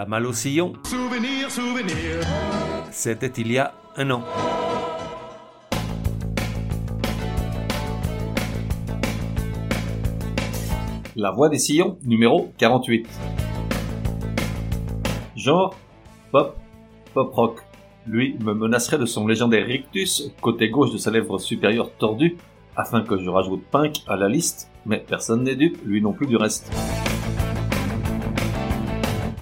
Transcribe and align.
La 0.00 0.06
malle 0.06 0.24
au 0.24 0.32
sillon, 0.32 0.72
Souvenir, 0.84 1.50
souvenir. 1.50 2.24
c'était 2.90 3.26
il 3.26 3.52
y 3.52 3.58
a 3.58 3.74
un 3.98 4.10
an. 4.10 4.22
La 11.16 11.30
voix 11.32 11.50
des 11.50 11.58
sillons, 11.58 11.98
numéro 12.02 12.50
48. 12.56 13.06
Genre, 15.36 15.76
pop, 16.32 16.56
pop 17.12 17.34
rock. 17.34 17.60
Lui 18.06 18.38
me 18.42 18.54
menacerait 18.54 18.96
de 18.96 19.04
son 19.04 19.26
légendaire 19.26 19.66
rictus, 19.66 20.32
côté 20.40 20.70
gauche 20.70 20.92
de 20.94 20.96
sa 20.96 21.10
lèvre 21.10 21.38
supérieure 21.38 21.90
tordue, 21.98 22.38
afin 22.74 23.02
que 23.02 23.18
je 23.18 23.28
rajoute 23.28 23.64
Pink 23.70 23.96
à 24.08 24.16
la 24.16 24.30
liste, 24.30 24.70
mais 24.86 25.04
personne 25.06 25.42
n'est 25.42 25.56
dupe, 25.56 25.76
lui 25.84 26.00
non 26.00 26.14
plus 26.14 26.26
du 26.26 26.36
reste. 26.36 26.72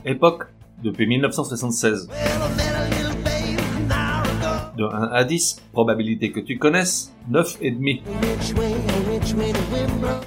Époque, 0.08 0.44
depuis 0.82 1.06
1976. 1.06 2.08
De 4.78 4.84
1 4.84 5.10
à 5.12 5.24
10, 5.24 5.62
probabilité 5.72 6.32
que 6.32 6.40
tu 6.40 6.56
connaisses, 6.56 7.12
9,5. 7.30 8.00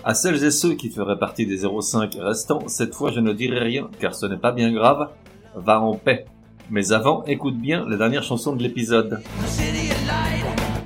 À 0.03 0.13
celles 0.13 0.43
et 0.43 0.51
ceux 0.51 0.75
qui 0.75 0.91
feraient 0.91 1.17
partie 1.17 1.47
des 1.47 1.63
0,5 1.63 2.21
restants, 2.21 2.67
cette 2.67 2.93
fois 2.93 3.11
je 3.11 3.21
ne 3.21 3.33
dirai 3.33 3.57
rien, 3.57 3.89
car 3.99 4.13
ce 4.13 4.27
n'est 4.27 4.37
pas 4.37 4.51
bien 4.51 4.71
grave, 4.71 5.09
va 5.55 5.81
en 5.81 5.95
paix. 5.95 6.25
Mais 6.69 6.91
avant, 6.91 7.23
écoute 7.25 7.57
bien 7.57 7.83
la 7.89 7.97
dernière 7.97 8.23
chanson 8.23 8.55
de 8.55 8.61
l'épisode. 8.61 9.23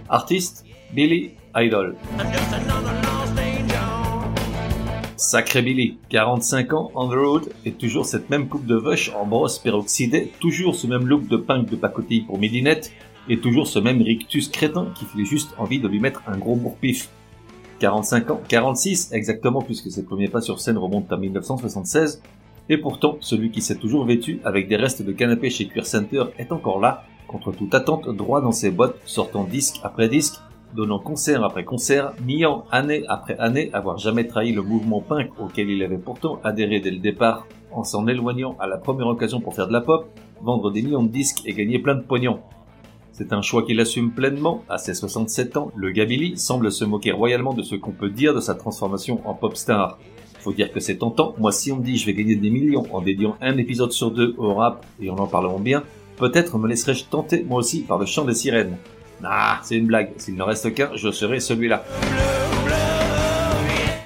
Artiste, 0.08 0.64
Billy 0.94 1.32
Idol. 1.54 1.98
Sacré 5.36 5.62
Billy, 5.62 5.98
45 6.08 6.72
ans, 6.72 6.92
on 6.96 7.10
the 7.10 7.14
road, 7.14 7.50
et 7.66 7.74
toujours 7.74 8.06
cette 8.06 8.30
même 8.30 8.48
coupe 8.48 8.66
de 8.66 8.78
vache 8.78 9.12
en 9.14 9.26
brosse 9.26 9.60
peroxydée, 9.60 10.32
toujours 10.40 10.76
ce 10.76 10.88
même 10.88 11.06
look 11.06 11.28
de 11.28 11.36
punk 11.36 11.70
de 11.70 11.76
pacotille 11.76 12.22
pour 12.22 12.40
midinette, 12.40 12.94
et 13.28 13.38
toujours 13.38 13.68
ce 13.68 13.80
même 13.80 14.02
rictus 14.02 14.48
crétin 14.48 14.94
qui 14.96 15.04
fait 15.04 15.26
juste 15.26 15.54
envie 15.58 15.82
de 15.82 15.90
lui 15.90 16.00
mettre 16.00 16.24
un 16.26 16.38
gros 16.38 16.56
bourre-pif. 16.56 17.10
45 17.80 18.32
ans, 18.32 18.42
46 18.48 19.12
exactement 19.12 19.62
puisque 19.62 19.92
ses 19.92 20.06
premiers 20.06 20.30
pas 20.30 20.40
sur 20.40 20.62
scène 20.62 20.78
remontent 20.78 21.14
à 21.14 21.20
1976, 21.20 22.22
et 22.70 22.78
pourtant 22.78 23.18
celui 23.20 23.52
qui 23.52 23.62
s'est 23.62 23.76
toujours 23.76 24.06
vêtu 24.06 24.40
avec 24.46 24.70
des 24.70 24.78
restes 24.78 25.02
de 25.02 25.12
canapé 25.12 25.50
chez 25.50 25.68
Queer 25.68 25.86
Center 25.86 26.24
est 26.38 26.54
encore 26.54 26.80
là, 26.80 27.04
contre 27.28 27.52
toute 27.52 27.76
attente, 27.76 28.08
droit 28.08 28.40
dans 28.40 28.54
ses 28.54 28.72
bottes, 28.72 29.02
sortant 29.04 29.44
disque 29.44 29.82
après 29.84 30.08
disque, 30.08 30.36
donnant 30.76 31.00
concert 31.00 31.44
après 31.44 31.64
concert, 31.64 32.14
niant 32.26 32.66
année 32.72 33.04
après 33.08 33.38
année 33.40 33.70
avoir 33.74 33.98
jamais 33.98 34.28
trahi 34.28 34.52
le 34.52 34.62
mouvement 34.62 35.02
punk 35.02 35.32
auquel 35.40 35.70
il 35.70 35.82
avait 35.82 35.98
pourtant 35.98 36.40
adhéré 36.44 36.80
dès 36.80 36.92
le 36.92 37.00
départ, 37.00 37.48
en 37.72 37.84
s'en 37.84 38.08
éloignant 38.08 38.56
à 38.60 38.68
la 38.68 38.78
première 38.78 39.08
occasion 39.08 39.40
pour 39.40 39.56
faire 39.56 39.68
de 39.68 39.74
la 39.74 39.82
pop, 39.82 40.08
vendre 40.42 40.72
des 40.72 40.82
millions 40.82 41.04
de 41.04 41.10
disques 41.10 41.42
et 41.46 41.54
gagner 41.54 41.80
plein 41.80 41.96
de 41.96 42.02
pognon. 42.02 42.40
C'est 43.12 43.32
un 43.32 43.42
choix 43.42 43.64
qu'il 43.64 43.80
assume 43.80 44.12
pleinement. 44.12 44.64
À 44.68 44.78
ses 44.78 44.94
67 44.94 45.56
ans, 45.56 45.72
le 45.76 45.92
Gabili 45.92 46.38
semble 46.38 46.70
se 46.70 46.84
moquer 46.84 47.12
royalement 47.12 47.54
de 47.54 47.64
ce 47.64 47.76
qu'on 47.76 47.92
peut 47.92 48.10
dire 48.10 48.34
de 48.34 48.42
sa 48.42 48.56
transformation 48.56 49.22
en 49.26 49.34
pop 49.34 49.56
star. 49.56 49.98
Faut 50.40 50.52
dire 50.52 50.72
que 50.72 50.82
c'est 50.82 50.98
tentant. 50.98 51.34
Moi, 51.40 51.54
si 51.54 51.72
on 51.72 51.78
me 51.78 51.84
dit 51.84 51.98
je 51.98 52.06
vais 52.06 52.14
gagner 52.14 52.36
des 52.36 52.50
millions 52.50 52.86
en 52.94 53.02
dédiant 53.02 53.38
un 53.40 53.58
épisode 53.58 53.94
sur 53.94 54.12
deux 54.12 54.36
au 54.38 54.54
rap 54.54 54.86
et 55.02 55.10
en 55.10 55.16
en 55.16 55.28
parlant 55.28 55.60
bien, 55.60 55.84
peut-être 56.18 56.58
me 56.58 56.68
laisserais-je 56.68 57.06
tenter 57.06 57.44
moi 57.44 57.60
aussi 57.60 57.84
par 57.84 57.98
le 57.98 58.06
chant 58.06 58.26
des 58.26 58.34
sirènes. 58.34 58.78
Ah, 59.24 59.60
c'est 59.64 59.78
une 59.78 59.88
blague. 59.88 60.12
S'il 60.18 60.36
ne 60.36 60.44
reste 60.44 60.74
qu'un, 60.74 60.90
je 60.96 61.12
serai 61.12 61.40
celui-là. 61.40 61.84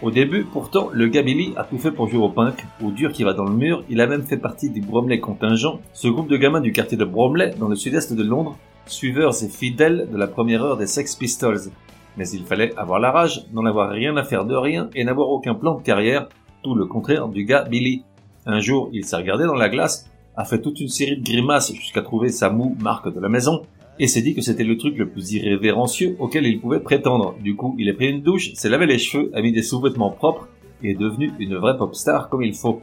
Au 0.01 0.11
début, 0.11 0.45
pourtant, 0.45 0.89
le 0.93 1.07
Gabili 1.07 1.53
a 1.57 1.65
tout 1.65 1.77
fait 1.77 1.91
pour 1.91 2.07
jouer 2.07 2.23
au 2.23 2.29
punk, 2.29 2.65
au 2.81 2.89
dur 2.89 3.11
qui 3.11 3.23
va 3.23 3.33
dans 3.33 3.43
le 3.43 3.53
mur. 3.53 3.83
Il 3.89 3.99
a 3.99 4.07
même 4.07 4.23
fait 4.23 4.37
partie 4.37 4.69
du 4.69 4.79
Bromley 4.79 5.19
contingent, 5.19 5.81
ce 5.93 6.07
groupe 6.07 6.29
de 6.29 6.37
gamins 6.37 6.61
du 6.61 6.71
quartier 6.71 6.97
de 6.97 7.03
Bromley, 7.03 7.53
dans 7.59 7.67
le 7.67 7.75
sud-est 7.75 8.13
de 8.13 8.23
Londres, 8.23 8.57
suiveurs 8.85 9.33
et 9.43 9.49
fidèles 9.49 10.07
de 10.09 10.17
la 10.17 10.27
première 10.27 10.63
heure 10.63 10.77
des 10.77 10.87
Sex 10.87 11.15
Pistols. 11.15 11.71
Mais 12.15 12.29
il 12.29 12.45
fallait 12.45 12.73
avoir 12.77 12.99
la 12.99 13.11
rage, 13.11 13.45
n'en 13.51 13.65
avoir 13.65 13.89
rien 13.89 14.15
à 14.15 14.23
faire 14.23 14.45
de 14.45 14.55
rien 14.55 14.89
et 14.95 15.03
n'avoir 15.03 15.29
aucun 15.29 15.53
plan 15.53 15.75
de 15.75 15.83
carrière, 15.83 16.29
tout 16.63 16.75
le 16.75 16.85
contraire 16.85 17.27
du 17.27 17.43
gars 17.43 17.63
Billy. 17.63 18.03
Un 18.45 18.61
jour, 18.61 18.89
il 18.93 19.03
s'est 19.03 19.17
regardé 19.17 19.45
dans 19.45 19.55
la 19.55 19.67
glace, 19.67 20.09
a 20.37 20.45
fait 20.45 20.61
toute 20.61 20.79
une 20.79 20.87
série 20.87 21.17
de 21.17 21.23
grimaces 21.23 21.73
jusqu'à 21.73 22.01
trouver 22.01 22.29
sa 22.29 22.49
moue 22.49 22.77
marque 22.79 23.13
de 23.13 23.19
la 23.19 23.27
maison, 23.27 23.63
et 23.99 24.07
s'est 24.07 24.21
dit 24.21 24.33
que 24.33 24.41
c'était 24.41 24.63
le 24.63 24.77
truc 24.77 24.97
le 24.97 25.09
plus 25.09 25.33
irrévérencieux 25.33 26.15
auquel 26.19 26.47
il 26.47 26.59
pouvait 26.59 26.79
prétendre. 26.79 27.35
Du 27.41 27.55
coup, 27.55 27.75
il 27.77 27.89
a 27.89 27.93
pris 27.93 28.09
une 28.09 28.21
douche, 28.21 28.53
s'est 28.53 28.69
lavé 28.69 28.85
les 28.85 28.97
cheveux, 28.97 29.29
a 29.33 29.41
mis 29.41 29.51
des 29.51 29.61
sous-vêtements 29.61 30.11
propres, 30.11 30.47
et 30.81 30.91
est 30.91 30.95
devenu 30.95 31.31
une 31.39 31.55
vraie 31.55 31.77
pop 31.77 31.93
star 31.93 32.29
comme 32.29 32.43
il 32.43 32.53
faut. 32.53 32.81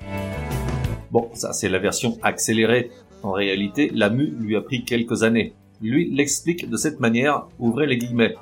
Bon, 1.10 1.28
ça 1.32 1.52
c'est 1.52 1.68
la 1.68 1.78
version 1.78 2.18
accélérée. 2.22 2.90
En 3.22 3.32
réalité, 3.32 3.90
la 3.94 4.10
mue 4.10 4.34
lui 4.38 4.56
a 4.56 4.60
pris 4.60 4.84
quelques 4.84 5.22
années. 5.22 5.54
Lui 5.80 6.10
l'explique 6.14 6.68
de 6.68 6.76
cette 6.76 7.00
manière, 7.00 7.46
ouvrez 7.58 7.86
les 7.86 7.96
guillemets. 7.96 8.34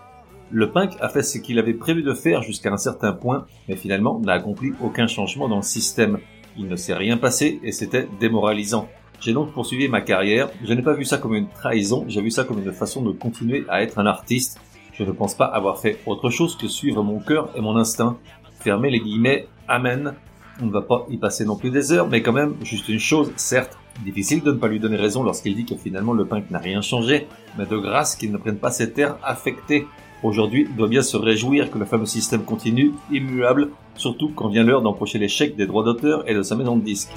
Le 0.50 0.70
punk 0.70 0.92
a 1.00 1.08
fait 1.08 1.22
ce 1.22 1.38
qu'il 1.38 1.58
avait 1.58 1.74
prévu 1.74 2.02
de 2.02 2.12
faire 2.12 2.42
jusqu'à 2.42 2.72
un 2.72 2.76
certain 2.76 3.12
point, 3.12 3.46
mais 3.68 3.76
finalement 3.76 4.20
n'a 4.20 4.32
accompli 4.32 4.72
aucun 4.82 5.06
changement 5.06 5.48
dans 5.48 5.56
le 5.56 5.62
système. 5.62 6.18
Il 6.56 6.68
ne 6.68 6.76
s'est 6.76 6.94
rien 6.94 7.16
passé 7.16 7.60
et 7.62 7.72
c'était 7.72 8.08
démoralisant. 8.20 8.88
J'ai 9.20 9.32
donc 9.32 9.52
poursuivi 9.52 9.88
ma 9.88 10.00
carrière. 10.00 10.50
Je 10.64 10.72
n'ai 10.72 10.82
pas 10.82 10.92
vu 10.92 11.04
ça 11.04 11.18
comme 11.18 11.34
une 11.34 11.48
trahison, 11.48 12.04
j'ai 12.08 12.20
vu 12.20 12.30
ça 12.30 12.44
comme 12.44 12.62
une 12.62 12.72
façon 12.72 13.02
de 13.02 13.12
continuer 13.12 13.64
à 13.68 13.82
être 13.82 13.98
un 13.98 14.06
artiste. 14.06 14.60
Je 14.92 15.02
ne 15.02 15.12
pense 15.12 15.34
pas 15.34 15.46
avoir 15.46 15.78
fait 15.78 15.98
autre 16.06 16.30
chose 16.30 16.56
que 16.56 16.68
suivre 16.68 17.02
mon 17.02 17.18
cœur 17.18 17.50
et 17.56 17.60
mon 17.60 17.76
instinct. 17.76 18.16
Fermez 18.60 18.90
les 18.90 19.00
guillemets, 19.00 19.48
amen. 19.66 20.14
On 20.62 20.66
ne 20.66 20.70
va 20.70 20.82
pas 20.82 21.06
y 21.10 21.16
passer 21.16 21.44
non 21.44 21.56
plus 21.56 21.70
des 21.70 21.90
heures, 21.90 22.06
mais 22.06 22.22
quand 22.22 22.32
même, 22.32 22.54
juste 22.62 22.88
une 22.88 23.00
chose, 23.00 23.32
certes, 23.34 23.76
difficile 24.04 24.42
de 24.42 24.52
ne 24.52 24.56
pas 24.56 24.68
lui 24.68 24.78
donner 24.78 24.96
raison 24.96 25.22
lorsqu'il 25.22 25.56
dit 25.56 25.64
que 25.64 25.74
finalement 25.74 26.12
le 26.12 26.26
punk 26.26 26.50
n'a 26.50 26.58
rien 26.58 26.80
changé, 26.80 27.26
mais 27.58 27.66
de 27.66 27.76
grâce 27.76 28.14
qu'il 28.14 28.30
ne 28.30 28.38
prenne 28.38 28.58
pas 28.58 28.70
cet 28.70 28.98
air 28.98 29.16
affecté. 29.24 29.86
Aujourd'hui, 30.22 30.66
il 30.70 30.76
doit 30.76 30.88
bien 30.88 31.02
se 31.02 31.16
réjouir 31.16 31.70
que 31.70 31.78
le 31.78 31.84
fameux 31.84 32.06
système 32.06 32.44
continue, 32.44 32.92
immuable, 33.10 33.70
surtout 33.96 34.30
quand 34.34 34.48
vient 34.48 34.64
l'heure 34.64 34.82
d'empocher 34.82 35.26
chèques 35.28 35.56
des 35.56 35.66
droits 35.66 35.84
d'auteur 35.84 36.28
et 36.28 36.34
de 36.34 36.42
sa 36.42 36.54
maison 36.54 36.76
de 36.76 36.82
disques. 36.82 37.12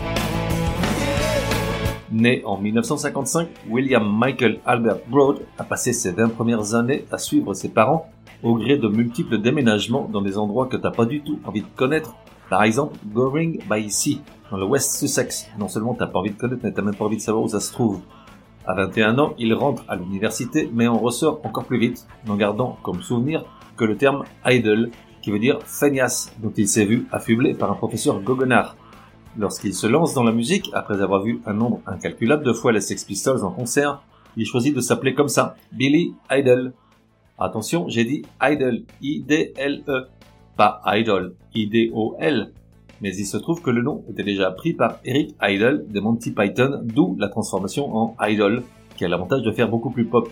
Né 2.12 2.41
en 2.45 2.57
1955, 2.57 3.50
William 3.69 4.18
Michael 4.18 4.59
Albert 4.66 5.00
Broad 5.07 5.40
a 5.57 5.63
passé 5.63 5.91
ses 5.91 6.12
20 6.12 6.29
premières 6.29 6.73
années 6.73 7.06
à 7.12 7.18
suivre 7.18 7.53
ses 7.53 7.69
parents 7.69 8.09
au 8.44 8.56
gré 8.56 8.78
de 8.78 8.88
multiples 8.88 9.40
déménagements 9.40 10.07
dans 10.12 10.22
des 10.22 10.38
endroits 10.38 10.67
que 10.67 10.78
t'as 10.78 10.91
pas 10.91 11.06
du 11.06 11.22
tout 11.22 11.40
envie 11.46 11.62
de 11.62 11.67
connaître. 11.75 12.16
Par 12.50 12.63
exemple, 12.63 12.97
Goring 13.12 13.59
by 13.69 13.90
Sea, 13.90 14.22
dans 14.51 14.57
le 14.57 14.66
West 14.66 14.97
Sussex. 14.97 15.47
Non 15.59 15.67
seulement 15.67 15.94
t'as 15.94 16.07
pas 16.07 16.19
envie 16.19 16.31
de 16.31 16.38
connaître, 16.38 16.62
mais 16.63 16.72
t'as 16.72 16.81
même 16.81 16.96
pas 16.96 17.06
envie 17.06 17.17
de 17.17 17.22
savoir 17.22 17.44
où 17.44 17.50
ça 17.50 17.59
se 17.59 17.73
trouve. 17.73 18.00
À 18.66 18.73
21 18.73 19.17
ans, 19.19 19.34
il 19.38 19.53
rentre 19.53 19.84
à 19.88 19.96
l'université, 19.96 20.69
mais 20.73 20.88
en 20.88 20.97
ressort 20.97 21.41
encore 21.44 21.66
plus 21.66 21.79
vite, 21.79 22.07
en 22.28 22.35
gardant 22.35 22.78
comme 22.84 23.01
souvenir 23.01 23.46
que 23.75 23.85
le 23.85 23.96
terme 23.96 24.23
idol, 24.46 24.91
qui 25.22 25.31
veut 25.31 25.40
dire 25.40 25.59
feignasse, 25.63 26.34
dont 26.41 26.51
il 26.56 26.67
s'est 26.67 26.85
vu 26.85 27.07
affublé 27.12 27.53
par 27.53 27.72
un 27.72 27.75
professeur 27.75 28.22
goguenard. 28.22 28.75
Lorsqu'il 29.39 29.75
se 29.75 29.85
lance 29.85 30.15
dans 30.15 30.23
la 30.23 30.31
musique, 30.31 30.71
après 30.73 31.01
avoir 31.01 31.21
vu 31.21 31.41
un 31.45 31.53
nombre 31.53 31.79
incalculable 31.85 32.43
de 32.43 32.53
fois 32.53 32.71
les 32.71 32.81
Sex 32.81 33.03
Pistols 33.03 33.43
en 33.43 33.51
concert, 33.51 34.01
il 34.35 34.47
choisit 34.47 34.75
de 34.75 34.81
s'appeler 34.81 35.13
comme 35.13 35.27
ça, 35.27 35.55
Billy 35.71 36.15
Idol. 36.31 36.73
Attention, 37.37 37.87
j'ai 37.87 38.03
dit 38.03 38.23
Idol, 38.41 38.81
I-D-L-E, 39.01 40.07
pas 40.55 40.81
Idol, 40.87 41.35
I-D-O-L. 41.53 42.51
Mais 43.01 43.15
il 43.15 43.25
se 43.25 43.37
trouve 43.37 43.61
que 43.61 43.69
le 43.69 43.83
nom 43.83 44.03
était 44.09 44.23
déjà 44.23 44.49
pris 44.49 44.73
par 44.73 44.97
Eric 45.05 45.35
Idle 45.43 45.85
de 45.87 45.99
Monty 45.99 46.31
Python, 46.31 46.81
d'où 46.83 47.15
la 47.19 47.29
transformation 47.29 47.95
en 47.95 48.15
Idol, 48.21 48.63
qui 48.95 49.05
a 49.05 49.07
l'avantage 49.07 49.43
de 49.43 49.51
faire 49.51 49.69
beaucoup 49.69 49.91
plus 49.91 50.05
pop. 50.05 50.29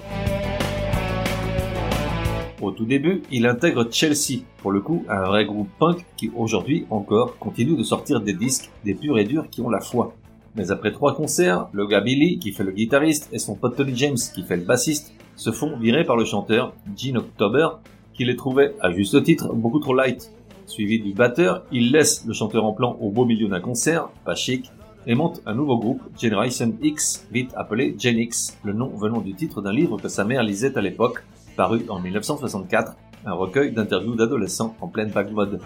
Au 2.61 2.71
tout 2.71 2.85
début, 2.85 3.21
il 3.31 3.47
intègre 3.47 3.85
Chelsea, 3.91 4.43
pour 4.59 4.71
le 4.71 4.79
coup 4.79 5.03
un 5.09 5.23
vrai 5.23 5.45
groupe 5.45 5.67
punk 5.77 6.05
qui 6.15 6.31
aujourd'hui 6.35 6.85
encore 6.89 7.37
continue 7.37 7.75
de 7.75 7.83
sortir 7.83 8.21
des 8.21 8.33
disques 8.33 8.71
des 8.85 8.93
purs 8.93 9.19
et 9.19 9.25
durs 9.25 9.49
qui 9.49 9.61
ont 9.61 9.69
la 9.69 9.81
foi. 9.81 10.13
Mais 10.55 10.71
après 10.71 10.93
trois 10.93 11.13
concerts, 11.13 11.67
le 11.73 11.85
gars 11.85 11.99
Billy, 11.99 12.39
qui 12.39 12.53
fait 12.53 12.63
le 12.63 12.71
guitariste, 12.71 13.29
et 13.33 13.39
son 13.39 13.55
pote 13.55 13.75
Tony 13.75 13.93
James, 13.95 14.15
qui 14.33 14.43
fait 14.43 14.55
le 14.55 14.63
bassiste, 14.63 15.13
se 15.35 15.51
font 15.51 15.77
virer 15.77 16.05
par 16.05 16.15
le 16.15 16.23
chanteur, 16.23 16.73
Gene 16.95 17.17
October, 17.17 17.67
qui 18.13 18.23
les 18.23 18.37
trouvait, 18.37 18.73
à 18.79 18.89
juste 18.89 19.21
titre, 19.23 19.53
beaucoup 19.53 19.79
trop 19.79 19.93
light. 19.93 20.31
Suivi 20.65 20.99
du 20.99 21.11
batteur, 21.11 21.63
il 21.73 21.91
laisse 21.91 22.25
le 22.25 22.33
chanteur 22.33 22.63
en 22.63 22.71
plan 22.71 22.97
au 23.01 23.09
beau 23.09 23.25
milieu 23.25 23.49
d'un 23.49 23.59
concert, 23.59 24.07
pas 24.23 24.35
chic, 24.35 24.71
et 25.07 25.13
monte 25.13 25.41
un 25.45 25.53
nouveau 25.53 25.77
groupe, 25.77 26.01
Generation 26.17 26.73
X, 26.81 27.27
vite 27.33 27.51
appelé 27.57 27.93
Gen 27.99 28.17
X, 28.17 28.57
le 28.63 28.71
nom 28.71 28.87
venant 28.95 29.19
du 29.19 29.33
titre 29.33 29.61
d'un 29.61 29.73
livre 29.73 29.97
que 29.97 30.07
sa 30.07 30.23
mère 30.23 30.41
lisait 30.41 30.77
à 30.77 30.81
l'époque, 30.81 31.21
paru 31.55 31.85
en 31.89 31.99
1964, 31.99 32.95
un 33.25 33.33
recueil 33.33 33.71
d'interviews 33.71 34.15
d'adolescents 34.15 34.75
en 34.81 34.87
pleine 34.87 35.09
vague 35.09 35.31
mode. 35.31 35.59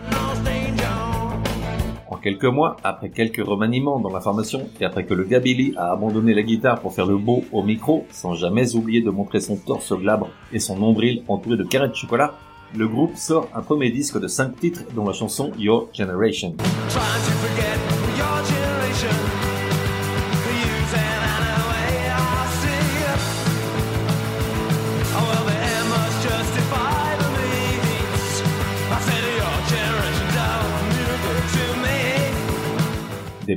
En 2.07 2.15
quelques 2.15 2.45
mois, 2.45 2.77
après 2.83 3.09
quelques 3.09 3.45
remaniements 3.45 3.99
dans 3.99 4.11
la 4.11 4.19
formation 4.19 4.67
et 4.79 4.85
après 4.85 5.05
que 5.05 5.13
le 5.13 5.23
gars 5.23 5.39
Billy 5.39 5.73
a 5.77 5.91
abandonné 5.91 6.33
la 6.33 6.41
guitare 6.41 6.79
pour 6.79 6.93
faire 6.93 7.05
le 7.05 7.17
beau 7.17 7.43
au 7.51 7.61
micro, 7.63 8.05
sans 8.11 8.33
jamais 8.33 8.75
oublier 8.75 9.01
de 9.01 9.09
montrer 9.09 9.41
son 9.41 9.57
torse 9.57 9.93
glabre 9.93 10.29
et 10.51 10.59
son 10.59 10.77
nombril 10.77 11.23
entouré 11.27 11.57
de 11.57 11.63
carrés 11.63 11.89
de 11.89 11.95
chocolat, 11.95 12.33
le 12.75 12.87
groupe 12.87 13.15
sort 13.15 13.47
un 13.53 13.61
premier 13.61 13.89
disque 13.89 14.19
de 14.19 14.27
5 14.27 14.55
titres 14.59 14.81
dont 14.95 15.05
la 15.05 15.13
chanson 15.13 15.51
Your 15.57 15.89
Generation. 15.93 16.55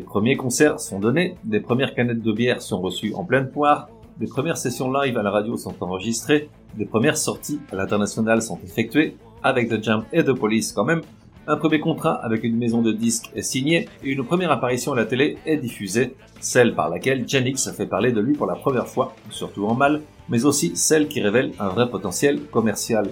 Premiers 0.03 0.37
concerts 0.37 0.81
sont 0.81 1.01
donnés, 1.01 1.37
des 1.45 1.61
premières 1.61 1.95
canettes 1.95 2.23
de 2.23 2.33
bière 2.33 2.63
sont 2.63 2.81
reçues 2.81 3.15
en 3.15 3.25
pleine 3.25 3.51
poire, 3.51 3.89
des 4.19 4.27
premières 4.27 4.59
sessions 4.59 4.93
live 4.93 5.17
à 5.17 5.23
la 5.23 5.31
radio 5.31 5.57
sont 5.57 5.75
enregistrées, 5.81 6.49
des 6.77 6.87
premières 6.87 7.17
sorties 7.17 7.61
à 7.73 7.77
l'international 7.77 8.43
sont 8.43 8.59
effectuées, 8.65 9.17
avec 9.43 9.69
The 9.69 9.83
Jam 9.83 10.05
et 10.13 10.23
The 10.23 10.33
Police 10.33 10.73
quand 10.73 10.85
même, 10.85 11.03
un 11.49 11.57
premier 11.57 11.81
contrat 11.81 12.15
avec 12.25 12.45
une 12.45 12.57
maison 12.57 12.83
de 12.83 12.93
disques 12.93 13.31
est 13.35 13.43
signé 13.43 13.89
et 14.05 14.11
une 14.11 14.25
première 14.25 14.53
apparition 14.53 14.93
à 14.93 14.97
la 14.97 15.07
télé 15.07 15.39
est 15.45 15.57
diffusée, 15.57 16.15
celle 16.41 16.77
par 16.77 16.89
laquelle 16.89 17.29
Janix 17.29 17.69
fait 17.73 17.87
parler 17.87 18.13
de 18.13 18.21
lui 18.21 18.35
pour 18.35 18.47
la 18.47 18.55
première 18.55 18.87
fois, 18.87 19.17
surtout 19.29 19.67
en 19.67 19.75
mal, 19.75 20.03
mais 20.29 20.45
aussi 20.45 20.77
celle 20.77 21.09
qui 21.09 21.21
révèle 21.21 21.51
un 21.59 21.69
vrai 21.69 21.91
potentiel 21.91 22.43
commercial. 22.47 23.11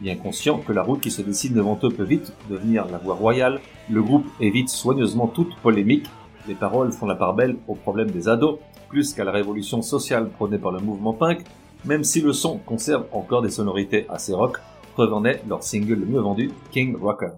Bien 0.00 0.16
conscient 0.16 0.58
que 0.58 0.72
la 0.72 0.82
route 0.82 1.00
qui 1.00 1.12
se 1.12 1.22
dessine 1.22 1.54
devant 1.54 1.78
eux 1.84 1.90
peut 1.90 2.02
vite 2.02 2.32
devenir 2.50 2.84
la 2.86 2.98
voie 2.98 3.14
royale, 3.14 3.60
le 3.88 4.02
groupe 4.02 4.26
évite 4.40 4.70
soigneusement 4.70 5.28
toute 5.28 5.54
polémique, 5.56 6.06
les 6.48 6.54
paroles 6.54 6.90
font 6.92 7.06
la 7.06 7.14
part 7.14 7.34
belle 7.34 7.56
aux 7.68 7.74
problèmes 7.74 8.10
des 8.10 8.28
ados, 8.28 8.58
plus 8.88 9.12
qu'à 9.12 9.24
la 9.24 9.30
révolution 9.30 9.82
sociale 9.82 10.28
prônée 10.30 10.58
par 10.58 10.72
le 10.72 10.80
mouvement 10.80 11.12
punk, 11.12 11.44
même 11.84 12.02
si 12.02 12.20
le 12.20 12.32
son 12.32 12.58
conserve 12.58 13.04
encore 13.12 13.42
des 13.42 13.50
sonorités 13.50 14.06
assez 14.08 14.32
rock, 14.32 14.58
Preuve 14.94 15.12
leur 15.48 15.62
single 15.62 15.94
le 15.94 16.06
mieux 16.06 16.18
vendu, 16.18 16.50
King 16.72 16.96
Rocker. 17.00 17.28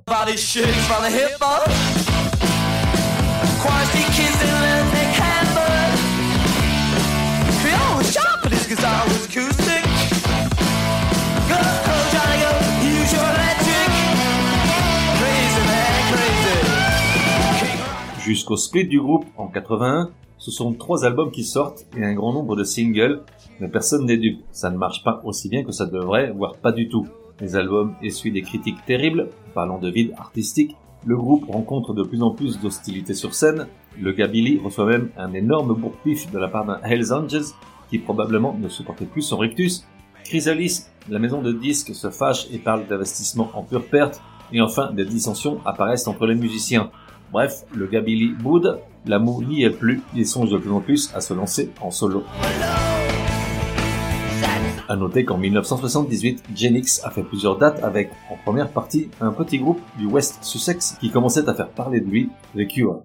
Jusqu'au 18.30 18.56
split 18.56 18.86
du 18.86 19.00
groupe 19.00 19.24
en 19.36 19.48
81, 19.48 20.12
ce 20.38 20.52
sont 20.52 20.72
trois 20.72 21.04
albums 21.04 21.32
qui 21.32 21.42
sortent 21.42 21.84
et 21.96 22.04
un 22.04 22.14
grand 22.14 22.32
nombre 22.32 22.54
de 22.54 22.62
singles, 22.62 23.22
mais 23.58 23.66
personne 23.66 24.06
n'est 24.06 24.18
dupe. 24.18 24.44
Ça 24.52 24.70
ne 24.70 24.76
marche 24.76 25.02
pas 25.02 25.20
aussi 25.24 25.48
bien 25.48 25.64
que 25.64 25.72
ça 25.72 25.84
devrait, 25.84 26.30
voire 26.30 26.54
pas 26.54 26.70
du 26.70 26.88
tout. 26.88 27.08
Les 27.40 27.56
albums 27.56 27.92
essuient 28.02 28.30
des 28.30 28.42
critiques 28.42 28.84
terribles, 28.86 29.30
parlant 29.52 29.80
de 29.80 29.90
vide 29.90 30.12
artistique. 30.16 30.76
Le 31.04 31.16
groupe 31.16 31.50
rencontre 31.50 31.92
de 31.92 32.04
plus 32.04 32.22
en 32.22 32.30
plus 32.30 32.60
d'hostilité 32.60 33.14
sur 33.14 33.34
scène. 33.34 33.66
Le 34.00 34.12
Gabili 34.12 34.60
reçoit 34.62 34.86
même 34.86 35.10
un 35.16 35.32
énorme 35.32 35.74
bourre-pif 35.74 36.30
de 36.30 36.38
la 36.38 36.46
part 36.46 36.66
d'un 36.66 36.80
Hells 36.84 37.12
Angels, 37.12 37.50
qui 37.90 37.98
probablement 37.98 38.56
ne 38.56 38.68
supportait 38.68 39.06
plus 39.06 39.22
son 39.22 39.38
rictus. 39.38 39.84
Chrysalis, 40.22 40.84
la 41.08 41.18
maison 41.18 41.42
de 41.42 41.50
disques, 41.50 41.96
se 41.96 42.10
fâche 42.10 42.46
et 42.52 42.58
parle 42.58 42.86
d'investissement 42.86 43.50
en 43.54 43.64
pure 43.64 43.86
perte. 43.86 44.22
Et 44.52 44.60
enfin, 44.60 44.92
des 44.92 45.04
dissensions 45.04 45.60
apparaissent 45.64 46.06
entre 46.06 46.26
les 46.26 46.36
musiciens. 46.36 46.92
Bref, 47.32 47.64
le 47.74 47.86
Gabili 47.86 48.30
boude, 48.30 48.80
l'amour 49.06 49.42
n'y 49.42 49.62
est 49.62 49.70
plus, 49.70 50.02
il 50.14 50.26
songe 50.26 50.50
de 50.50 50.58
plus 50.58 50.72
en 50.72 50.80
plus 50.80 51.12
à 51.14 51.20
se 51.20 51.32
lancer 51.32 51.70
en 51.80 51.92
solo. 51.92 52.24
À 54.88 54.96
noter 54.96 55.24
qu'en 55.24 55.38
1978, 55.38 56.42
Genix 56.56 57.00
a 57.04 57.10
fait 57.10 57.22
plusieurs 57.22 57.56
dates 57.56 57.84
avec, 57.84 58.10
en 58.28 58.36
première 58.44 58.68
partie, 58.68 59.08
un 59.20 59.30
petit 59.30 59.58
groupe 59.58 59.80
du 59.96 60.06
West 60.06 60.38
Sussex 60.42 60.96
qui 61.00 61.10
commençait 61.10 61.48
à 61.48 61.54
faire 61.54 61.68
parler 61.68 62.00
de 62.00 62.10
lui, 62.10 62.30
The 62.56 62.66
Cure. 62.66 63.02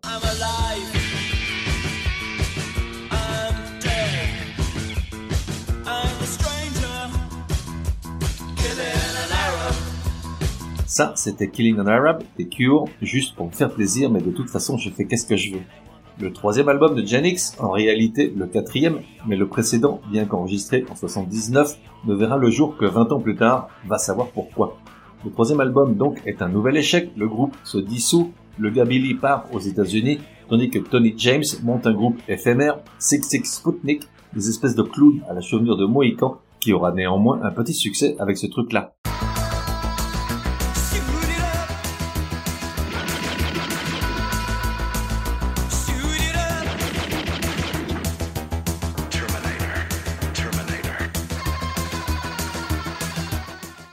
Ça, 10.97 11.11
c'était 11.17 11.49
Killing 11.49 11.77
an 11.81 11.87
Arab, 11.87 12.23
The 12.39 12.47
Cure, 12.47 12.85
juste 13.01 13.35
pour 13.35 13.47
me 13.47 13.51
faire 13.51 13.69
plaisir, 13.69 14.09
mais 14.09 14.21
de 14.21 14.31
toute 14.31 14.49
façon, 14.49 14.77
je 14.77 14.89
fais 14.89 15.03
qu'est-ce 15.03 15.25
que 15.25 15.35
je 15.35 15.55
veux. 15.55 15.61
Le 16.21 16.31
troisième 16.31 16.69
album 16.69 16.95
de 16.95 17.05
Janix, 17.05 17.53
en 17.59 17.69
réalité 17.69 18.33
le 18.33 18.47
quatrième, 18.47 18.99
mais 19.27 19.35
le 19.35 19.45
précédent, 19.45 19.99
bien 20.09 20.23
qu'enregistré 20.23 20.85
en 20.89 20.95
79, 20.95 21.77
ne 22.05 22.15
verra 22.15 22.37
le 22.37 22.49
jour 22.49 22.77
que 22.77 22.85
20 22.85 23.11
ans 23.11 23.19
plus 23.19 23.35
tard, 23.35 23.67
va 23.85 23.97
savoir 23.97 24.29
pourquoi. 24.29 24.77
Le 25.25 25.31
troisième 25.31 25.59
album 25.59 25.95
donc 25.95 26.21
est 26.25 26.41
un 26.41 26.47
nouvel 26.47 26.77
échec, 26.77 27.11
le 27.17 27.27
groupe 27.27 27.57
se 27.65 27.77
dissout, 27.77 28.31
le 28.57 28.69
gars 28.69 28.85
Billy 28.85 29.15
part 29.15 29.49
aux 29.51 29.59
États-Unis, 29.59 30.19
tandis 30.47 30.69
que 30.69 30.79
Tony 30.79 31.13
James 31.17 31.43
monte 31.61 31.87
un 31.87 31.93
groupe 31.93 32.21
éphémère, 32.29 32.79
Six 32.99 33.21
Six 33.21 33.43
Sputnik, 33.43 34.03
des 34.33 34.47
espèces 34.47 34.75
de 34.75 34.83
clowns 34.83 35.19
à 35.29 35.33
la 35.33 35.41
chevelure 35.41 35.75
de 35.75 35.85
Mohican, 35.85 36.37
qui 36.61 36.71
aura 36.71 36.93
néanmoins 36.93 37.41
un 37.43 37.51
petit 37.51 37.73
succès 37.73 38.15
avec 38.17 38.37
ce 38.37 38.47
truc-là. 38.47 38.95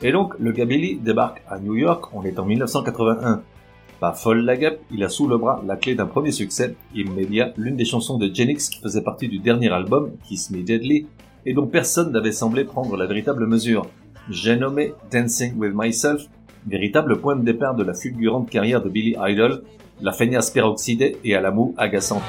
Et 0.04 0.10
donc, 0.10 0.34
le 0.40 0.50
Gabelli 0.50 0.96
débarque 0.96 1.42
à 1.48 1.60
New 1.60 1.76
York, 1.76 2.12
on 2.12 2.24
est 2.24 2.38
en 2.38 2.44
1981. 2.44 3.42
Pas 4.00 4.12
folle 4.12 4.44
la 4.44 4.56
guêpe, 4.56 4.80
il 4.90 5.04
a 5.04 5.08
sous 5.08 5.28
le 5.28 5.38
bras 5.38 5.62
la 5.64 5.76
clé 5.76 5.94
d'un 5.94 6.06
premier 6.06 6.32
succès, 6.32 6.74
immédiat, 6.92 7.52
l'une 7.56 7.76
des 7.76 7.84
chansons 7.84 8.18
de 8.18 8.28
Genix 8.34 8.68
qui 8.68 8.80
faisait 8.80 9.02
partie 9.02 9.28
du 9.28 9.38
dernier 9.38 9.70
album, 9.70 10.10
Kiss 10.24 10.50
Me 10.50 10.62
Deadly, 10.62 11.06
et 11.46 11.54
dont 11.54 11.68
personne 11.68 12.10
n'avait 12.10 12.32
semblé 12.32 12.64
prendre 12.64 12.96
la 12.96 13.06
véritable 13.06 13.46
mesure. 13.46 13.86
J'ai 14.28 14.56
nommé 14.56 14.92
Dancing 15.12 15.56
With 15.56 15.72
Myself, 15.72 16.22
véritable 16.66 17.20
point 17.20 17.36
de 17.36 17.44
départ 17.44 17.76
de 17.76 17.84
la 17.84 17.94
fulgurante 17.94 18.50
carrière 18.50 18.82
de 18.82 18.88
Billy 18.88 19.14
Idol, 19.20 19.62
la 20.00 20.12
feignasse 20.12 20.50
peroxydée 20.50 21.18
et 21.22 21.36
à 21.36 21.40
la 21.40 21.52
moue 21.52 21.74
agaçante. 21.76 22.22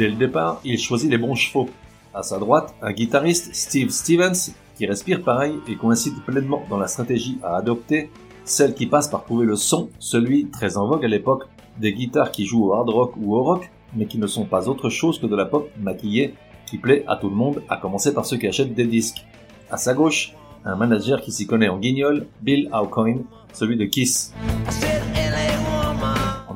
Dès 0.00 0.08
le 0.08 0.16
départ, 0.16 0.62
il 0.64 0.78
choisit 0.78 1.10
les 1.10 1.18
bons 1.18 1.34
chevaux. 1.34 1.68
À 2.14 2.22
sa 2.22 2.38
droite, 2.38 2.74
un 2.80 2.90
guitariste, 2.90 3.54
Steve 3.54 3.90
Stevens, 3.90 4.54
qui 4.78 4.86
respire 4.86 5.22
pareil 5.22 5.52
et 5.68 5.76
coïncide 5.76 6.14
pleinement 6.24 6.62
dans 6.70 6.78
la 6.78 6.86
stratégie 6.86 7.36
à 7.42 7.56
adopter, 7.56 8.08
celle 8.46 8.72
qui 8.72 8.86
passe 8.86 9.08
par 9.08 9.26
trouver 9.26 9.44
le 9.44 9.56
son, 9.56 9.90
celui 9.98 10.46
très 10.46 10.78
en 10.78 10.86
vogue 10.86 11.04
à 11.04 11.08
l'époque, 11.08 11.48
des 11.76 11.92
guitares 11.92 12.30
qui 12.30 12.46
jouent 12.46 12.68
au 12.68 12.72
hard 12.72 12.88
rock 12.88 13.12
ou 13.18 13.36
au 13.36 13.42
rock, 13.42 13.70
mais 13.94 14.06
qui 14.06 14.16
ne 14.16 14.26
sont 14.26 14.46
pas 14.46 14.70
autre 14.70 14.88
chose 14.88 15.18
que 15.18 15.26
de 15.26 15.36
la 15.36 15.44
pop 15.44 15.68
maquillée, 15.78 16.32
qui 16.64 16.78
plaît 16.78 17.04
à 17.06 17.16
tout 17.16 17.28
le 17.28 17.36
monde, 17.36 17.62
à 17.68 17.76
commencer 17.76 18.14
par 18.14 18.24
ceux 18.24 18.38
qui 18.38 18.46
achètent 18.46 18.72
des 18.72 18.86
disques. 18.86 19.26
À 19.70 19.76
sa 19.76 19.92
gauche, 19.92 20.32
un 20.64 20.76
manager 20.76 21.20
qui 21.20 21.30
s'y 21.30 21.46
connaît 21.46 21.68
en 21.68 21.78
guignol, 21.78 22.26
Bill 22.40 22.70
Aucoin, 22.72 23.18
celui 23.52 23.76
de 23.76 23.84
Kiss. 23.84 24.32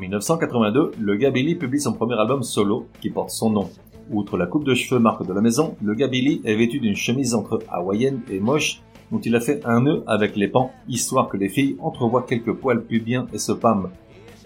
1982, 0.04 0.92
le 1.00 1.16
Gabili 1.16 1.54
publie 1.54 1.80
son 1.80 1.92
premier 1.94 2.14
album 2.14 2.42
solo, 2.42 2.88
qui 3.00 3.10
porte 3.10 3.30
son 3.30 3.50
nom. 3.50 3.70
Outre 4.10 4.36
la 4.36 4.46
coupe 4.46 4.64
de 4.64 4.74
cheveux 4.74 5.00
marque 5.00 5.26
de 5.26 5.32
la 5.32 5.40
maison, 5.40 5.76
le 5.82 5.94
Gabili 5.94 6.42
est 6.44 6.56
vêtu 6.56 6.78
d'une 6.78 6.94
chemise 6.94 7.34
entre 7.34 7.60
hawaïenne 7.70 8.20
et 8.30 8.38
moche, 8.38 8.82
dont 9.10 9.18
il 9.20 9.34
a 9.34 9.40
fait 9.40 9.64
un 9.64 9.80
nœud 9.80 10.04
avec 10.06 10.36
les 10.36 10.48
pans, 10.48 10.72
histoire 10.88 11.28
que 11.28 11.36
les 11.36 11.48
filles 11.48 11.76
entrevoient 11.80 12.26
quelques 12.28 12.52
poils 12.52 12.82
pubiens 12.82 13.26
et 13.32 13.38
se 13.38 13.52
pâment. 13.52 13.90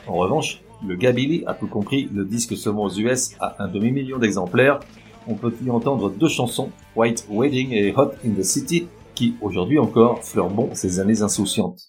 En 0.07 0.15
revanche, 0.15 0.63
le 0.87 0.95
Gabili 0.95 1.43
a 1.47 1.55
tout 1.55 1.67
compris, 1.67 2.09
le 2.13 2.25
disque 2.25 2.57
se 2.57 2.69
vend 2.69 2.85
aux 2.85 2.95
US 2.95 3.33
à 3.41 3.63
un 3.63 3.69
demi-million 3.69 4.19
d'exemplaires. 4.19 4.79
On 5.27 5.35
peut 5.35 5.53
y 5.65 5.71
entendre 5.71 6.11
deux 6.11 6.29
chansons, 6.29 6.71
White 6.95 7.27
Wedding 7.31 7.73
et 7.73 7.93
Hot 7.97 8.13
in 8.25 8.31
the 8.39 8.45
City, 8.45 8.87
qui 9.15 9.35
aujourd'hui 9.41 9.81
encore 9.81 10.23
fleurent 10.23 10.51
bon 10.51 10.71
ces 10.75 11.01
années 11.01 11.21
insouciantes. 11.23 11.89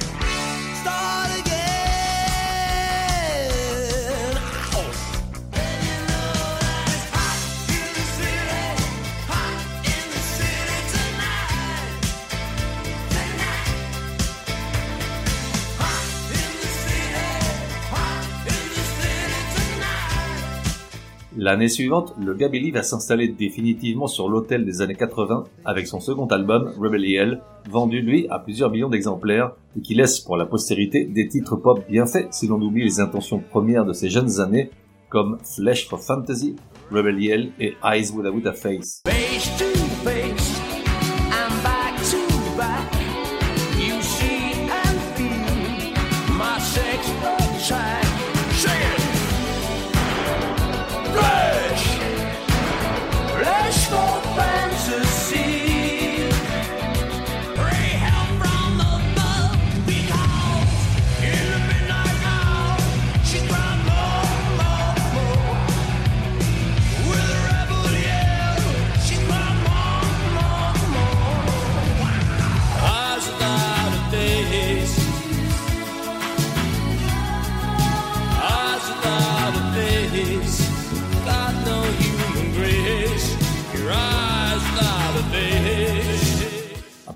L'année 21.43 21.69
suivante, 21.69 22.13
le 22.23 22.35
Gabili 22.35 22.69
va 22.69 22.83
s'installer 22.83 23.27
définitivement 23.27 24.05
sur 24.05 24.29
l'hôtel 24.29 24.63
des 24.63 24.83
années 24.83 24.93
80 24.93 25.45
avec 25.65 25.87
son 25.87 25.99
second 25.99 26.27
album, 26.27 26.71
Rebel 26.79 27.41
vendu 27.67 27.99
lui 28.03 28.27
à 28.29 28.37
plusieurs 28.37 28.69
millions 28.69 28.89
d'exemplaires 28.89 29.53
et 29.75 29.81
qui 29.81 29.95
laisse 29.95 30.19
pour 30.19 30.37
la 30.37 30.45
postérité 30.45 31.03
des 31.03 31.27
titres 31.27 31.55
pop 31.55 31.83
bien 31.89 32.05
faits 32.05 32.31
si 32.31 32.45
l'on 32.45 32.61
oublie 32.61 32.83
les 32.83 32.99
intentions 32.99 33.39
premières 33.39 33.85
de 33.85 33.93
ces 33.93 34.11
jeunes 34.11 34.39
années 34.39 34.69
comme 35.09 35.39
Flesh 35.43 35.87
for 35.87 35.99
Fantasy, 35.99 36.57
Rebel 36.91 37.19
Yell 37.19 37.51
et 37.59 37.73
Eyes 37.83 38.11
Without 38.11 38.47
a 38.47 38.53
face 38.53 39.01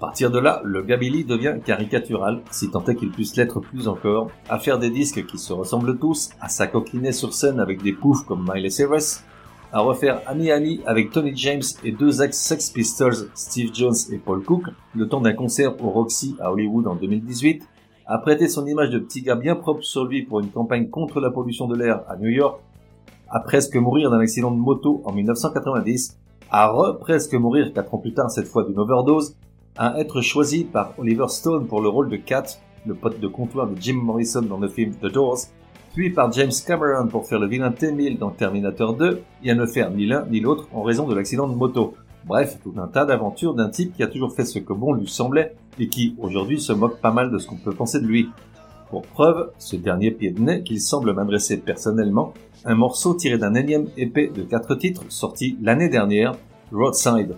partir 0.06 0.30
de 0.30 0.38
là, 0.38 0.62
le 0.64 0.84
Gabilly 0.84 1.24
devient 1.24 1.56
caricatural, 1.66 2.44
si 2.52 2.70
tant 2.70 2.86
est 2.86 2.96
qu'il 2.96 3.10
puisse 3.10 3.36
l'être 3.38 3.60
plus 3.60 3.88
encore, 3.88 4.30
à 4.48 4.60
faire 4.60 4.78
des 4.78 4.92
disques 4.92 5.26
qui 5.26 5.40
se 5.40 5.52
ressemblent 5.52 5.98
tous, 5.98 6.30
à 6.40 6.48
s'acoquiner 6.48 7.12
sur 7.12 7.34
scène 7.34 7.60
avec 7.60 7.82
des 7.82 7.92
poufs 7.92 8.24
comme 8.24 8.48
Miley 8.48 8.70
Cyrus, 8.70 9.22
à 9.74 9.80
refaire 9.80 10.22
Annie 10.28 10.52
Annie 10.52 10.82
avec 10.86 11.10
Tony 11.10 11.36
James 11.36 11.64
et 11.84 11.92
deux 11.92 12.22
ex-Sex 12.22 12.70
Pistols, 12.70 13.32
Steve 13.34 13.72
Jones 13.74 13.96
et 14.12 14.20
Paul 14.20 14.44
Cook, 14.44 14.66
le 14.94 15.08
temps 15.08 15.22
d'un 15.22 15.34
concert 15.34 15.74
au 15.84 15.90
Roxy 15.90 16.36
à 16.40 16.52
Hollywood 16.52 16.86
en 16.86 16.94
2018, 16.94 17.68
à 18.06 18.20
prêter 18.20 18.48
son 18.48 18.68
image 18.68 18.92
de 18.92 19.00
petit 19.00 19.24
gars 19.24 19.34
bien 19.34 19.56
propre 19.56 19.82
sur 19.82 20.06
lui 20.06 20.22
pour 20.22 20.40
une 20.40 20.52
campagne 20.52 20.88
contre 20.88 21.20
la 21.20 21.32
pollution 21.32 21.68
de 21.68 21.76
l'air 21.76 22.04
à 22.08 22.16
New 22.16 22.30
York, 22.30 22.62
à 23.28 23.40
presque 23.40 23.76
mourir 23.76 24.12
d'un 24.12 24.20
accident 24.20 24.52
de 24.52 24.60
moto 24.60 25.02
en 25.04 25.14
1990, 25.14 26.20
à 26.52 26.68
re-presque 26.68 27.34
mourir 27.34 27.74
quatre 27.74 27.96
ans 27.96 27.98
plus 27.98 28.14
tard 28.14 28.30
cette 28.30 28.48
fois 28.48 28.66
d'une 28.66 28.78
overdose, 28.78 29.36
à 29.78 30.00
être 30.00 30.22
choisi 30.22 30.64
par 30.64 30.94
Oliver 30.98 31.28
Stone 31.28 31.68
pour 31.68 31.82
le 31.82 31.90
rôle 31.90 32.10
de 32.10 32.18
Cat, 32.18 32.46
le 32.86 32.94
pote 32.94 33.20
de 33.20 33.28
comptoir 33.28 33.68
de 33.68 33.76
Jim 33.80 34.00
Morrison 34.02 34.42
dans 34.42 34.58
le 34.58 34.68
film 34.68 34.94
The 34.96 35.12
Doors, 35.12 35.40
puis 35.94 36.10
par 36.10 36.32
James 36.34 36.52
Cameron 36.66 37.08
pour 37.08 37.26
faire 37.26 37.40
le 37.40 37.48
vilain 37.48 37.72
T-1000 37.72 38.18
dans 38.18 38.30
Terminator 38.30 38.96
2, 38.96 39.22
et 39.44 39.52
à 39.52 39.56
ne 39.56 39.66
faire 39.66 39.92
ni 39.92 40.06
l'un 40.06 40.26
ni 40.30 40.40
l'autre 40.40 40.68
en 40.74 40.84
raison 40.84 41.08
de 41.08 41.16
l'accident 41.16 41.48
de 41.48 41.56
moto. 41.56 41.94
Bref, 42.26 42.58
tout 42.64 42.74
un 42.78 42.88
tas 42.88 43.06
d'aventures 43.06 43.54
d'un 43.54 43.70
type 43.70 43.96
qui 43.96 44.04
a 44.04 44.08
toujours 44.08 44.34
fait 44.34 44.46
ce 44.46 44.60
que 44.60 44.74
bon 44.74 44.94
lui 44.94 45.08
semblait, 45.08 45.56
et 45.80 45.88
qui, 45.88 46.16
aujourd'hui, 46.20 46.60
se 46.60 46.74
moque 46.74 47.00
pas 47.00 47.12
mal 47.12 47.32
de 47.32 47.38
ce 47.38 47.48
qu'on 47.48 47.58
peut 47.58 47.74
penser 47.74 48.00
de 48.00 48.08
lui. 48.08 48.30
Pour 48.90 49.04
preuve, 49.04 49.52
ce 49.58 49.76
dernier 49.76 50.12
pied 50.12 50.32
de 50.32 50.42
nez 50.42 50.64
qu'il 50.64 50.82
semble 50.82 51.14
m'adresser 51.14 51.58
personnellement, 51.58 52.34
un 52.66 52.76
morceau 52.76 53.14
tiré 53.14 53.38
d'un 53.38 53.54
énième 53.54 53.88
épée 53.98 54.32
de 54.34 54.44
quatre 54.44 54.76
titres 54.76 55.04
sorti 55.10 55.58
l'année 55.62 55.90
dernière, 55.90 56.36
Roadside. 56.72 57.36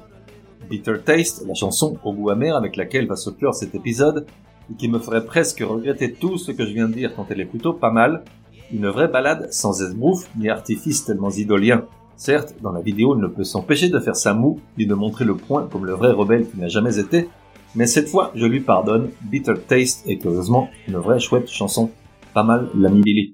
Bitter 0.70 0.96
Taste, 1.04 1.46
la 1.48 1.54
chanson 1.54 1.98
au 2.04 2.14
goût 2.14 2.30
amer 2.30 2.56
avec 2.56 2.76
laquelle 2.76 3.08
va 3.08 3.16
se 3.16 3.30
clore 3.30 3.56
cet 3.56 3.76
épisode, 3.76 4.26
et 4.72 4.76
qui 4.76 4.88
me 4.88 5.00
ferait 5.00 5.26
presque 5.26 5.60
regretter 5.60 6.14
tout 6.14 6.38
ce 6.38 6.52
que 6.52 6.66
je 6.66 6.74
viens 6.74 6.88
de 6.88 6.94
dire 6.94 7.16
quand 7.16 7.28
elle 7.30 7.42
est 7.42 7.46
plutôt 7.46 7.74
pas 7.74 7.92
mal, 7.92 8.24
une 8.72 8.88
vraie 8.88 9.08
balade 9.08 9.48
sans 9.52 9.82
esbrouf 9.82 10.30
ni 10.38 10.50
artifice 10.50 11.06
tellement 11.06 11.30
idolien. 11.30 11.86
Certes, 12.18 12.56
dans 12.62 12.72
la 12.72 12.82
vidéo, 12.82 13.16
il 13.16 13.22
ne 13.22 13.28
peut 13.28 13.44
s'empêcher 13.44 13.90
de 13.90 14.00
faire 14.00 14.16
sa 14.16 14.34
moue, 14.34 14.60
ni 14.78 14.86
de 14.86 14.94
montrer 14.94 15.24
le 15.24 15.36
point 15.36 15.68
comme 15.72 15.86
le 15.86 15.94
vrai 15.94 16.12
rebelle 16.12 16.50
qui 16.50 16.60
n'a 16.60 16.68
jamais 16.68 17.00
été, 17.00 17.30
mais 17.76 17.86
cette 17.86 18.10
fois, 18.10 18.32
je 18.34 18.46
lui 18.46 18.62
pardonne, 18.62 19.12
Bitter 19.22 19.54
Taste 19.68 20.08
est 20.08 20.18
curieusement 20.18 20.70
une 20.88 20.98
vraie 20.98 21.20
chouette 21.20 21.48
chanson. 21.48 21.92
Pas 22.34 22.44
mal 22.44 22.70
l'ami 22.76 23.02
Billy. 23.02 23.34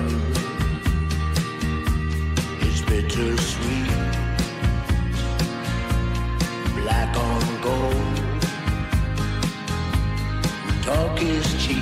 Is 11.21 11.53
cheap 11.63 11.77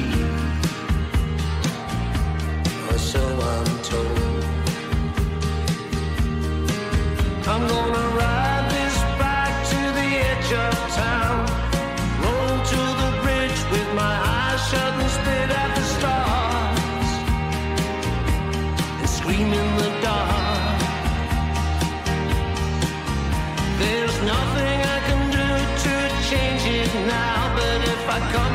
or 2.90 2.98
so 2.98 3.22
I'm 3.22 3.72
told. 3.84 4.44
I'm 7.48 7.68
gonna 7.68 8.06
ride 8.20 8.68
this 8.76 8.98
bike 9.18 9.60
to 9.74 9.82
the 10.00 10.10
edge 10.28 10.52
of 10.66 10.74
town, 10.94 11.40
roll 12.24 12.54
to 12.74 12.82
the 13.02 13.12
bridge 13.24 13.60
with 13.72 13.90
my 13.96 14.16
eyes 14.36 14.62
shut 14.70 14.94
and 15.04 15.12
spit 15.18 15.50
at 15.64 15.72
the 15.78 15.86
stars, 15.96 17.10
and 19.00 19.10
scream 19.10 19.54
in 19.54 19.70
the 19.78 19.90
dark. 20.02 20.80
There's 23.80 24.18
nothing 24.34 24.78
I 24.96 25.00
can 25.08 25.22
do 25.32 25.48
to 25.86 25.94
change 26.30 26.64
it 26.82 26.94
now, 27.08 27.56
but 27.56 27.80
if 27.88 28.10
I 28.10 28.20
cut 28.34 28.49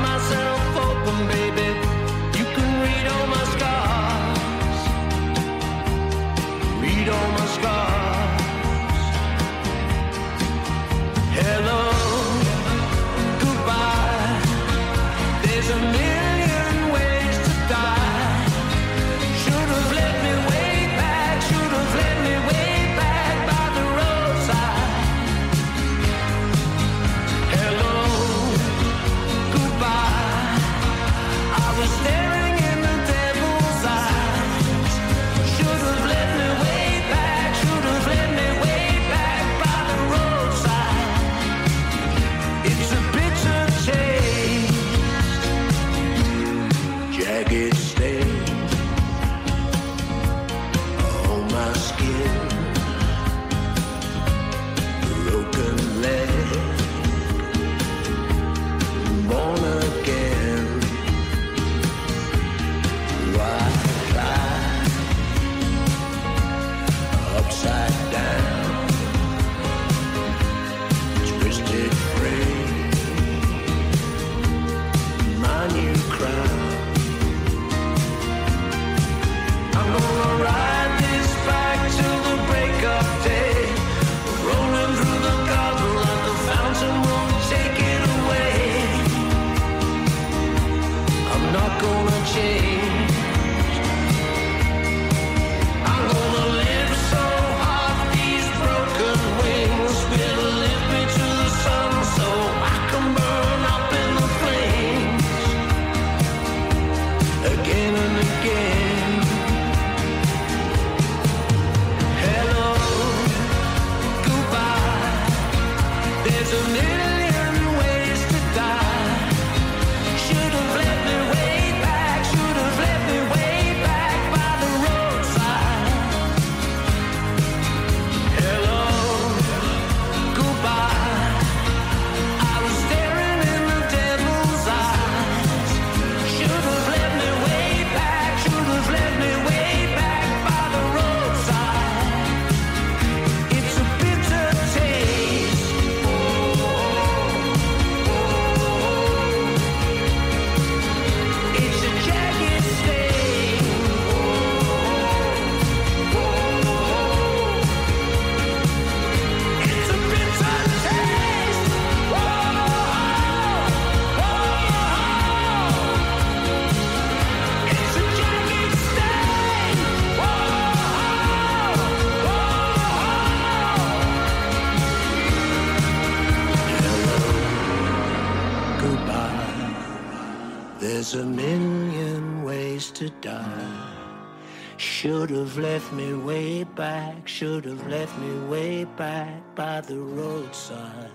left 185.59 185.93
me 185.93 186.15
way 186.15 186.65
back, 186.65 187.27
should 187.27 187.65
have 187.65 187.87
left 187.89 188.17
me 188.19 188.49
way 188.49 188.85
back 188.97 189.55
by 189.55 189.81
the 189.81 189.99
roadside. 189.99 191.11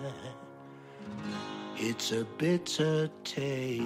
It's 1.77 2.11
a 2.11 2.25
bitter 2.38 3.09
taste. 3.23 3.83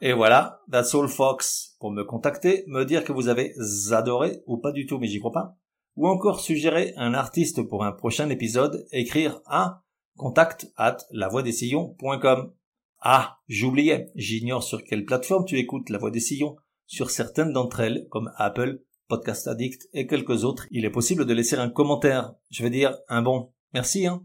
Et 0.00 0.12
voilà, 0.12 0.60
that's 0.68 0.94
all 0.94 1.08
Fox. 1.08 1.76
Pour 1.80 1.90
me 1.90 2.02
contacter, 2.04 2.64
me 2.66 2.84
dire 2.84 3.04
que 3.04 3.12
vous 3.12 3.28
avez 3.28 3.54
adoré 3.90 4.42
ou 4.46 4.58
pas 4.58 4.72
du 4.72 4.86
tout, 4.86 4.98
mais 4.98 5.06
j'y 5.06 5.18
crois 5.18 5.32
pas. 5.32 5.56
Ou 5.96 6.08
encore 6.08 6.40
suggérer 6.40 6.92
un 6.96 7.14
artiste 7.14 7.62
pour 7.62 7.84
un 7.84 7.92
prochain 7.92 8.28
épisode, 8.28 8.86
écrire 8.90 9.40
à 9.46 9.83
contact 10.16 10.72
at 10.76 10.98
lavoidessillons.com. 11.10 12.52
Ah, 13.00 13.38
j'oubliais, 13.48 14.10
j'ignore 14.14 14.62
sur 14.62 14.82
quelle 14.82 15.04
plateforme 15.04 15.44
tu 15.44 15.58
écoutes 15.58 15.90
La 15.90 15.98
Voix 15.98 16.10
des 16.10 16.20
Sillons. 16.20 16.56
Sur 16.86 17.10
certaines 17.10 17.52
d'entre 17.52 17.80
elles, 17.80 18.06
comme 18.10 18.32
Apple, 18.36 18.82
Podcast 19.08 19.46
Addict 19.48 19.88
et 19.92 20.06
quelques 20.06 20.44
autres, 20.44 20.66
il 20.70 20.84
est 20.84 20.90
possible 20.90 21.26
de 21.26 21.34
laisser 21.34 21.56
un 21.56 21.68
commentaire. 21.68 22.34
Je 22.50 22.62
veux 22.62 22.70
dire, 22.70 22.96
un 23.08 23.22
bon. 23.22 23.52
Merci, 23.72 24.06
hein. 24.06 24.22